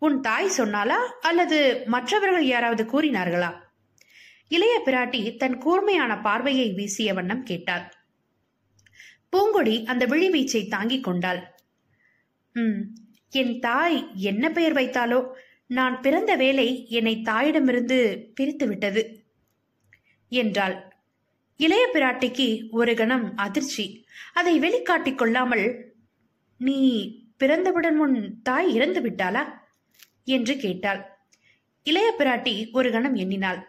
உன் 0.02 0.20
தாய் 0.22 0.56
சொன்னாளா 0.58 1.00
அல்லது 1.22 1.60
மற்றவர்கள் 1.86 2.46
யாராவது 2.46 2.84
கூறினார்களா? 2.84 3.52
இளைய 4.56 4.82
பிராட்டி 4.86 5.38
தன் 5.38 5.58
கூர்மையான 5.58 6.12
பார்வையை 6.22 6.68
வீசிய 6.74 7.14
வண்ணம் 7.14 7.44
கேட்டாள். 7.44 7.86
பூங்கொடி 9.30 9.76
அந்த 9.86 10.06
விழிவீச்சை 10.06 10.68
தாங்கிக் 10.68 11.04
கொண்டாள். 11.04 11.42
ம் 12.56 12.82
என் 13.30 13.60
தாய் 13.60 13.98
என்ன 14.22 14.52
பெயர் 14.52 14.74
வைத்தாலோ 14.74 15.20
நான் 15.66 15.96
பிறந்த 16.02 16.32
வேலை 16.36 16.68
என்னை 16.90 17.14
தாயிடமிருந்து 17.24 17.98
பிரித்து 18.34 18.66
விட்டது 18.68 19.04
என்றாள். 20.32 20.76
இளைய 21.58 21.90
பிராட்டிக்கு 21.94 22.48
ஒரு 22.72 22.94
கணம் 22.94 23.26
அதிர்ச்சி. 23.36 23.86
அதை 24.34 24.54
வெளிக்காட்டிக் 24.60 25.18
கொள்ளாமல் 25.18 25.66
நீ 26.58 26.80
பிறந்தவுடன் 27.38 27.96
முன் 27.96 28.18
தாய் 28.42 28.70
இறந்து 28.74 29.02
விட்டாளா? 29.02 29.44
என்று 30.28 30.54
கேட்டாள். 30.58 31.02
இளைய 31.84 32.10
பிராட்டி 32.20 32.72
ஒரு 32.72 32.90
கணம் 32.92 33.16
எண்ணினாள். 33.16 33.62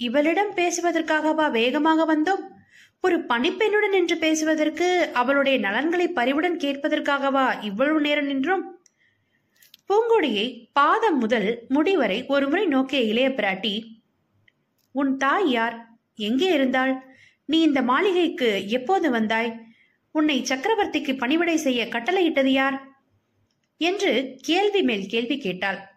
இவளிடம் 0.00 0.54
பேசுவதற்காகவா 0.54 1.50
வேகமாக 1.50 2.16
வந்தோம்? 2.16 2.42
ஒரு 3.00 3.18
பணிப்பெண்ணுடன் 3.18 3.88
நின்று 3.88 4.16
பேசுவதற்கு 4.16 5.10
அவளுடைய 5.12 5.58
நலன்களை 5.58 6.08
பறிவுடன் 6.08 6.56
கேட்பதற்காகவா 6.56 7.64
இவ்வளவு 7.64 8.00
நேரம் 8.00 8.26
நின்றோம்? 8.26 8.64
பூங்கொடியை 9.88 10.68
பாதம் 10.72 11.18
முதல் 11.18 11.64
முடிவரை 11.68 12.26
ஒருமுறை 12.26 12.66
நோக்கிய 12.66 13.00
இளைய 13.02 13.28
பிராட்டி 13.28 13.82
உன் 14.92 15.16
தாய் 15.16 15.50
யார்? 15.50 15.98
எங்கே 16.16 16.52
இருந்தாள்? 16.52 17.02
நீ 17.44 17.60
இந்த 17.60 17.82
மாளிகைக்கு 17.82 18.68
எப்போது 18.68 19.10
வந்தாய்? 19.10 19.60
உன்னை 20.10 20.42
சக்கரவர்த்திக்கு 20.48 21.18
பணிவிடை 21.18 21.56
செய்ய 21.56 21.84
கட்டளையிட்டது 21.84 22.52
யார்? 22.52 22.98
என்று 23.76 24.36
கேள்வி 24.42 24.82
மேல் 24.82 25.06
கேள்வி 25.06 25.38
கேட்டாள். 25.38 25.89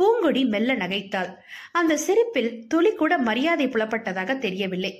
பூங்கொடி 0.00 0.46
மெல்ல 0.46 0.74
நகைத்தாள். 0.74 1.36
அந்த 1.72 1.96
சிரிப்பில் 1.96 2.66
துளி 2.66 2.92
கூட 2.94 3.18
மரியாதை 3.18 3.66
புலப்பட்டதாக 3.66 4.38
தெரியவில்லை. 4.38 4.92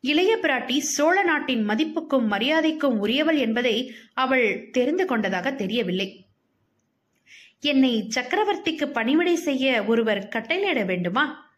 இளைய 0.00 0.38
பிராட்டி 0.42 0.78
சோழ 0.78 1.22
நாட்டின் 1.22 1.64
மதிப்புக்கும் 1.68 2.30
மரியாதைக்கும் 2.30 2.98
உரியவள் 2.98 3.36
என்பதை 3.36 3.94
அவள் 4.14 4.68
தெரிந்து 4.72 5.06
கொண்டதாக 5.06 5.52
தெரியவில்லை. 5.52 6.26
என்னை 7.60 8.08
சக்கரவர்த்திக்கு 8.14 8.86
பணிவிடை 8.86 9.34
செய்ய 9.34 9.84
ஒருவர் 9.84 10.28
கட்டளையிட 10.28 10.84
வேண்டுமா? 10.84 11.50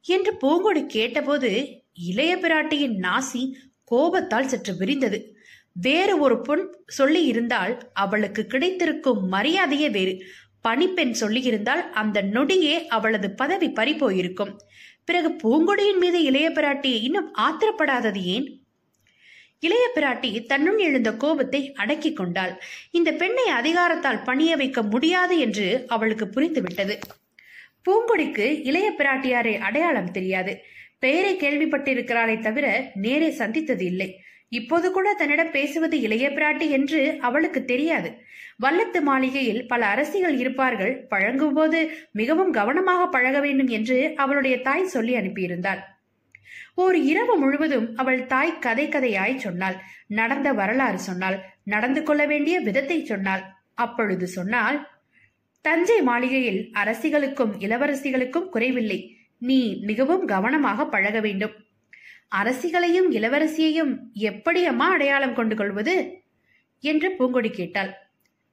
என்று 0.00 0.36
பூங்கொடி 0.36 0.86
கேட்டபோது 0.86 1.82
இளைய 1.94 2.36
பிராட்டியின் 2.36 2.96
நாசி 3.00 3.52
கோபத்தால் 3.84 4.48
சற்று 4.48 4.74
விரிந்தது. 4.74 5.34
வேறு 5.72 6.18
ஒரு 6.18 6.40
பொன் 6.40 6.84
சொல்லி 6.86 7.24
இருந்தால் 7.24 7.90
அவளுக்கு 7.92 8.46
கிடைத்திருக்கும் 8.46 9.32
மரியாதையே 9.32 9.90
வேறு. 9.90 10.22
பணிப்பெண் 10.66 11.14
சொல்லியிருந்தால் 11.20 11.82
அந்த 11.90 12.22
நொடியே 12.22 12.86
அவளது 12.86 13.30
பதவி 13.30 13.68
பறிபோயிருக்கும். 13.68 14.56
பிறகு 15.04 15.28
பூங்கொடியின் 15.28 15.98
மீது 15.98 16.22
இளைய 16.22 16.50
பிராட்டி 16.50 16.92
இன்னும் 17.02 17.34
ஆத்திரப்படாதது 17.34 18.22
ஏன்? 18.22 18.60
இளைய 19.60 19.90
பிராட்டி 19.94 20.46
தன்னுள் 20.46 20.78
எழுந்த 20.78 21.16
கோபத்தை 21.16 21.72
அடக்கிக் 21.72 22.16
கொண்டாள். 22.16 22.62
இந்த 22.90 23.12
பெண்ணை 23.12 23.44
அதிகாரத்தால் 23.48 24.24
பணிய 24.24 24.56
வைக்க 24.56 24.82
முடியாது 24.82 25.38
என்று 25.38 25.84
அவளுக்கு 25.88 26.24
புரிந்துவிட்டது. 26.24 26.96
பூங்கொடிக்கு 27.84 28.60
இளைய 28.64 28.94
பிராட்டியாரை 28.98 29.58
அடையாளம் 29.58 30.10
தெரியாது. 30.10 30.60
பெயரை 30.98 31.36
கேள்விப்பட்டிருக்கிறாளே 31.36 32.40
தவிர 32.40 32.90
நேரே 32.94 33.30
சந்தித்தது 33.30 33.84
இல்லை 33.84 34.20
இப்போது 34.48 34.90
கூட 34.90 35.14
தன்னிடம் 35.14 35.50
பேசுவது 35.50 36.00
இளைய 36.00 36.26
பிராட்டி 36.28 36.68
என்று 36.68 37.18
அவளுக்கு 37.20 37.64
தெரியாது. 37.64 38.10
வல்லத்து 38.62 39.00
மாளிகையில் 39.00 39.66
பல 39.66 39.86
அரசிகள் 39.86 40.38
இருப்பார்கள். 40.38 41.06
பழங்கும்போது 41.08 41.90
மிகவும் 42.12 42.52
கவனமாக 42.52 43.06
பழக 43.06 43.40
வேண்டும் 43.40 43.68
என்று 43.68 44.12
அவளுடைய 44.16 44.60
தாய் 44.60 44.86
சொல்லி 44.86 45.14
அனுப்பியிருந்தாள். 45.14 45.80
ஓர் 46.74 46.96
இரவு 46.96 47.34
முழுவதும் 47.36 47.96
அவள் 47.96 48.26
தாய் 48.26 48.58
கதை 48.58 48.88
கதையாய் 48.88 49.36
சொன்னாள். 49.36 49.76
நடந்த 50.06 50.52
வரலாறு 50.52 50.98
சொன்னாள். 50.98 51.38
நடந்து 51.64 52.02
கொள்ள 52.02 52.26
வேண்டிய 52.26 52.60
விதத்தை 52.60 53.04
சொன்னாள். 53.04 53.42
அப்பொழுது 53.74 54.26
சொன்னால் 54.26 54.88
தஞ்சை 55.60 56.02
மாளிகையில் 56.02 56.70
அரசிகளுக்கும் 56.72 57.54
இளவரசிகளுக்கும் 57.60 58.48
குறைவில்லை. 58.48 59.16
நீ 59.38 59.80
மிகவும் 59.84 60.24
கவனமாக 60.24 60.86
பழக 60.86 61.20
வேண்டும். 61.20 61.54
அரசிகளையும் 62.34 63.08
இளவரசியையும் 63.10 63.98
எப்படி 64.12 64.64
அம்மா 64.64 64.90
அடையாளம் 64.90 65.34
கொண்டு 65.34 65.56
கொள்வது 65.56 66.22
என்று 66.80 67.10
பூங்கொடி 67.10 67.50
கேட்டாள். 67.50 67.92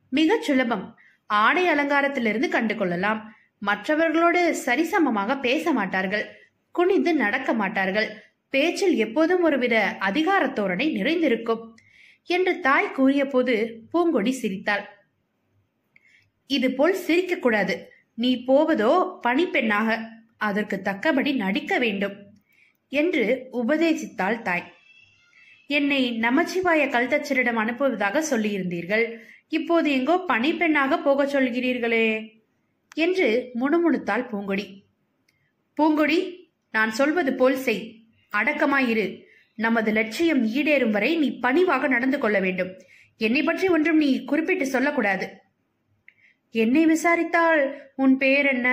மிகச் 0.09 0.41
சுலபம். 0.41 0.97
ஆடை 1.25 1.67
அலங்காரத்திலிருந்து 1.67 2.49
கண்டு 2.49 2.75
கொள்ளலாம். 2.75 3.35
மற்றவர்களோடு 3.57 4.55
சரிசமமாக 4.65 5.39
பேச 5.39 5.71
மாட்டார்கள். 5.71 6.25
குனிந்து 6.71 7.13
நடக்க 7.13 7.53
மாட்டார்கள். 7.53 8.09
பேச்சில் 8.49 8.95
எப்போதும் 8.95 9.43
ஒருவித 9.43 9.97
அதிகார 9.99 10.45
தோரணை 10.45 10.91
நிறைந்திருக்கும். 10.91 11.75
என்று 12.23 12.59
தாய் 12.59 12.91
கூறிய 12.91 13.27
போது 13.27 13.83
பூங்கொடி 13.91 14.31
சிரித்தாள். 14.31 14.83
இது 16.47 16.71
போல் 16.71 16.95
சிரிக்கக்கூடாது 17.07 17.75
நீ 18.13 18.43
போவதோ 18.47 19.19
பணிப்பெண்ணாக. 19.27 20.05
அதற்கு 20.37 20.81
தக்கபடி 20.81 21.35
நடிக்க 21.35 21.77
வேண்டும். 21.77 22.22
என்று 23.01 23.25
உபதேசித்தாள் 23.61 24.39
தாய். 24.41 24.65
என்னை 25.69 26.01
நமச்சிவாய 26.19 26.81
கல்தச்சரிடம் 26.95 27.59
அனுப்புவதாக 27.61 28.23
சொல்லியிருந்தீர்கள். 28.31 29.05
இப்போது 29.49 29.87
எங்கோ 29.91 30.15
பணிப்பெண்ணாக 30.31 30.97
போகச் 31.03 31.33
சொல்கிறீர்களே 31.35 32.07
என்று 33.05 33.27
முணுமுணுத்தாள் 33.61 34.29
பூங்கொடி. 34.31 34.65
பூங்கொடி 35.77 36.19
நான் 36.73 36.91
சொல்வது 36.91 37.31
போல் 37.33 37.59
செய். 37.65 37.83
அடக்கமாயிரு. 38.33 39.05
நமது 39.57 39.89
லட்சியம் 39.91 40.43
ஈடேறும் 40.57 40.95
வரை 40.95 41.11
நீ 41.17 41.29
பணிவாக 41.39 41.87
நடந்து 41.87 42.17
கொள்ள 42.19 42.37
வேண்டும். 42.39 42.71
என்னை 43.21 43.41
பற்றி 43.43 43.67
ஒன்றும் 43.67 43.97
நீ 43.97 44.09
குறிப்பிட்டு 44.23 44.65
சொல்லக்கூடாது. 44.65 45.25
என்னை 46.55 46.83
விசாரித்தால் 46.85 47.61
உன் 47.95 48.15
பெயர் 48.17 48.47
என்ன 48.53 48.69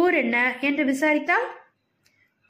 ஊர் 0.00 0.14
என்ன 0.14 0.36
என்று 0.60 0.84
விசாரித்தால் 0.84 1.46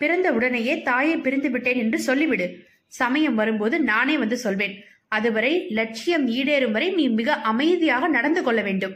பிறந்த 0.01 0.33
உடனேயே 0.33 0.83
தாயை 0.83 1.17
பிரிந்து 1.17 1.51
விட்டேன் 1.51 1.79
என்று 1.79 1.99
சொல்லிவிடு. 2.07 2.47
சமயம் 2.87 3.35
வரும்போது 3.35 3.81
நானே 3.81 4.19
வந்து 4.19 4.37
சொல்வேன். 4.37 4.75
அதுவரை 5.09 5.53
லட்சியம் 5.69 6.29
ஈடேறும் 6.29 6.71
வரை 6.71 6.89
நீ 6.91 7.09
மிக 7.09 7.35
அமைதியாக 7.35 8.09
நடந்து 8.09 8.43
கொள்ள 8.43 8.61
வேண்டும். 8.63 8.95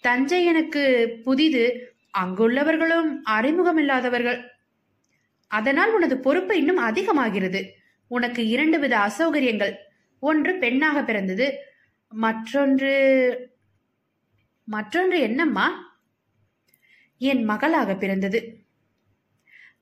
தஞ்சை 0.00 0.44
எனக்கு 0.44 0.82
புதிது. 1.24 1.64
அங்குள்ளவர்களும் 2.18 3.20
அறிமுகமில்லாதவர்கள். 3.30 4.40
அதனால் 5.46 5.94
உனது 5.94 6.18
பொறுப்பு 6.18 6.56
இன்னும் 6.56 6.76
அதிகமாகிறது. 6.76 7.60
உனக்கு 8.08 8.46
இரண்டு 8.46 8.78
வித 8.78 8.94
அசௌகரியங்கள். 8.98 9.74
ஒன்று 10.20 10.58
பெண்ணாக 10.58 11.02
பிறந்தது. 11.02 11.58
மற்றொன்று 12.08 12.92
மற்றொன்று 14.64 15.20
என்னம்மா? 15.20 15.66
என் 17.18 17.44
மகளாக 17.44 17.94
பிறந்தது. 17.94 18.40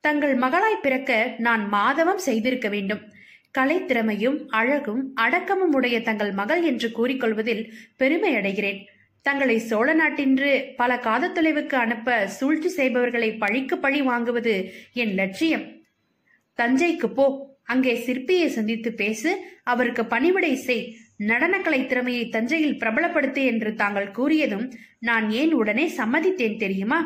தங்கள் 0.00 0.36
மகளாய் 0.36 0.82
பிறக்க 0.82 1.34
நான் 1.38 1.72
மாதவம் 1.72 2.22
செய்திருக்க 2.26 2.68
வேண்டும். 2.68 3.02
கலைத்திறமையும் 3.58 4.46
அழகும் 4.48 5.14
அடக்கமும் 5.14 5.72
உடைய 5.72 6.02
தங்கள் 6.02 6.32
மகள் 6.32 6.62
என்று 6.62 6.88
கூறிக்கொள்வதில் 6.88 7.62
பெருமை 7.96 8.34
அடைகிறேன். 8.34 8.80
தங்களை 9.22 9.58
சோழ 9.58 9.94
நாட்டின்று 9.94 10.64
பல 10.76 10.94
காதத்தொலைவுக்கு 10.96 11.74
அனுப்ப 11.74 12.26
சூழ்ச்சி 12.28 12.68
செய்பவர்களை 12.68 13.32
பழிக்கு 13.32 13.78
பழி 13.78 14.00
வாங்குவது 14.00 14.70
என் 14.92 15.14
லட்சியம். 15.14 15.66
தஞ்சைக்கு 16.58 17.06
போ. 17.06 17.26
அங்கே 17.64 17.92
சிற்பியை 18.06 18.46
சந்தித்து 18.46 18.92
பேசு. 18.92 19.44
அவருக்கு 19.62 20.04
பணிவிடை 20.04 20.54
செய். 20.54 20.96
நடனக்கலை 21.18 21.86
திறமையை 21.86 22.28
தஞ்சையில் 22.28 22.78
பிரபலப்படுத்து 22.78 23.44
என்று 23.44 23.74
தாங்கள் 23.74 24.10
கூறியதும் 24.10 24.70
நான் 25.00 25.30
ஏன் 25.30 25.52
உடனே 25.52 25.86
சம்மதித்தேன் 25.96 26.58
தெரியுமா? 26.58 27.00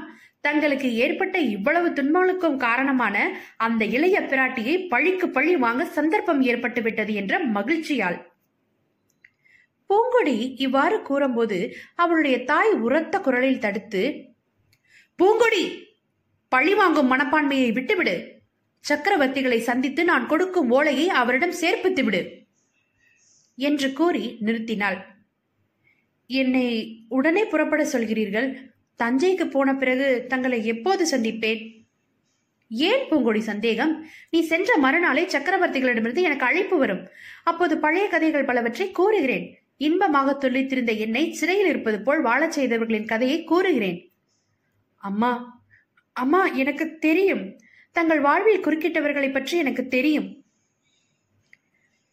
தங்களுக்கு 0.46 0.88
ஏற்பட்ட 1.04 1.36
இவ்வளவு 1.54 1.88
துன்பங்களுக்கும் 1.92 2.58
காரணமான 2.66 3.16
அந்த 3.66 3.82
இளைய 3.96 4.16
பிராட்டியை 4.30 4.74
பழிக்கு 4.92 5.26
பழி 5.36 5.54
வாங்க 5.64 5.84
சந்தர்ப்பம் 5.96 6.42
ஏற்பட்டு 6.50 6.80
விட்டது 6.82 7.12
என்ற 7.20 7.34
மகிழ்ச்சியால். 7.56 8.18
பூங்கொடி 9.90 10.36
இவ்வாறு 10.66 10.96
கூறும்போது 11.08 11.58
அவளுடைய 12.02 12.36
தாய் 12.50 12.72
உரத்த 12.86 13.14
குரலில் 13.26 13.62
தடுத்து 13.64 14.02
பூங்கொடி 15.18 15.64
பழி 16.52 16.72
வாங்கும் 16.80 17.10
மனப்பான்மையை 17.12 17.70
விட்டுவிடு. 17.72 18.14
சக்கரவர்த்திகளை 18.84 19.58
சந்தித்து 19.68 20.02
நான் 20.10 20.28
கொடுக்கும் 20.30 20.70
ஓலையை 20.70 21.06
அவரிடம் 21.20 21.58
சேர்ப்பித்து 21.60 22.02
விடு 22.04 22.22
என்று 23.58 23.88
கூறி 23.98 24.24
நிறுத்தினாள். 24.46 24.98
என்னை 26.30 26.66
உடனே 27.08 27.42
புறப்பட 27.44 27.82
சொல்கிறீர்கள். 27.92 28.48
தஞ்சைக்கு 29.02 29.50
போன 29.50 29.74
பிறகு 29.74 30.24
தங்களை 30.28 30.66
எப்போது 30.66 31.16
சந்திப்பேன்? 31.16 31.86
ஏன் 32.68 33.08
பூங்கொடி 33.10 33.38
சந்தேகம்? 33.38 34.06
நீ 34.30 34.40
சென்ற 34.40 34.76
மறுநாளே 34.76 35.24
சக்கரவர்த்திகளிடமிருந்து 35.24 36.22
எனக்கு 36.22 36.46
அழைப்பு 36.46 36.78
வரும். 36.78 37.08
அப்போது 37.44 37.78
பழைய 37.78 38.08
கதைகள் 38.08 38.44
பலவற்றை 38.44 38.90
கூறுகிறேன். 38.90 39.58
இன்பமாக 39.76 40.48
துள்ளித்திருந்த 40.48 40.98
என்னை 40.98 41.32
சிறையில் 41.32 41.66
இருப்பது 41.66 42.02
போல் 42.02 42.22
வாழச் 42.22 42.60
செய்தவர்களின் 42.60 43.06
கதையை 43.06 43.44
கூறுகிறேன். 43.44 44.12
அம்மா 44.96 45.62
அம்மா 46.12 46.46
எனக்கு 46.46 46.98
தெரியும். 46.98 47.58
தங்கள் 47.92 48.20
வாழ்வில் 48.20 48.64
குறுக்கிட்டவர்களை 48.64 49.32
பற்றி 49.32 49.58
எனக்கு 49.58 49.88
தெரியும். 49.88 50.44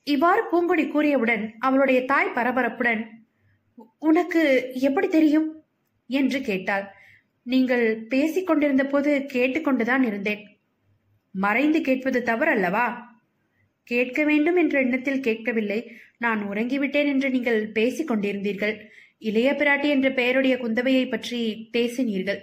இவ்வாறு 0.04 0.44
பூங்கொடி 0.52 0.84
கூறியவுடன் 0.84 1.52
அவளுடைய 1.60 2.06
தாய் 2.06 2.36
பரபரப்புடன் 2.36 3.08
உனக்கு 4.00 4.72
எப்படி 4.74 5.08
தெரியும்? 5.08 5.61
என்று 6.12 6.41
கேட்டாள். 6.41 6.86
நீங்கள் 7.45 7.86
பேசிக் 8.06 8.47
கொண்டிருந்த 8.47 8.86
போது 8.86 9.12
கேட்டுக்கொண்டுதான் 9.34 10.04
இருந்தேன். 10.04 10.43
மறைந்து 11.32 11.82
கேட்பது 11.82 12.19
தவறல்லவா? 12.26 12.88
கேட்க 13.84 14.24
வேண்டும் 14.24 14.56
என்ற 14.56 14.80
எண்ணத்தில் 14.80 15.19
கேட்கவில்லை. 15.19 15.91
நான் 16.17 16.41
உறங்கிவிட்டேன் 16.50 17.06
என்று 17.06 17.30
நீங்கள் 17.30 17.62
பேசிக் 17.67 18.12
கொண்டிருந்தீர்கள். 18.12 18.76
இளைய 19.17 19.50
பிராட்டி 19.52 19.88
என்ற 19.89 20.12
பெயருடைய 20.12 20.56
குந்தவையை 20.56 21.10
பற்றி 21.10 21.69
பேசினீர்கள். 21.74 22.41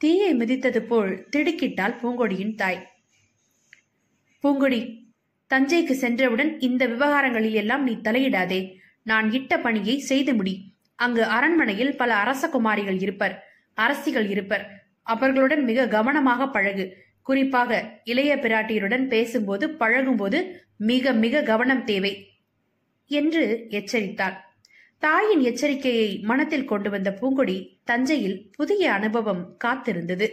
தீயை 0.00 0.30
மிதித்தது 0.34 0.80
போல் 0.82 1.26
திடுக்கிட்டாள் 1.36 1.98
பூங்கொடியின் 2.02 2.54
தாய். 2.54 2.80
பூங்கொடி 4.44 4.80
தஞ்சைக்கு 5.50 5.92
சென்றவுடன் 5.92 6.50
இந்த 6.58 6.82
விவகாரங்களில் 6.86 7.54
எல்லாம் 7.54 7.84
நீ 7.84 7.92
தலையிடாதே. 8.04 8.60
நான் 9.02 9.32
இட்ட 9.32 9.60
பணியை 9.60 9.98
செய்து 9.98 10.34
முடி. 10.34 10.75
அங்கு 10.96 11.24
அரண்மனையில் 11.36 11.96
பல 11.96 12.10
அரச 12.14 12.48
குமாரிகள் 12.48 12.98
இருப்பர் 13.00 13.34
அரசிகள் 13.78 14.28
இருப்பர். 14.30 14.64
அவர்களுடன் 15.02 15.62
மிக 15.64 15.88
கவனமாக 15.88 16.48
பழகு. 16.48 16.86
குறிப்பாக 17.22 17.80
இளைய 18.04 18.32
பிராட்டியருடன் 18.36 19.04
பேசும்போது 19.08 19.64
பழகும்போது 19.70 20.40
மிக 20.90 21.12
மிக 21.24 21.42
கவனம் 21.42 21.84
தேவை 21.84 22.12
என்று 23.10 23.44
எச்சரித்தார் 23.70 24.36
தாயின் 25.02 25.42
எச்சரிக்கையை 25.50 26.10
மனத்தில் 26.22 26.68
கொண்டு 26.72 26.90
வந்த 26.90 27.10
பூங்கொடி 27.20 27.56
தஞ்சையில் 27.84 28.38
புதிய 28.56 28.92
அனுபவம் 28.92 29.42
காத்திருந்தது. 29.64 30.28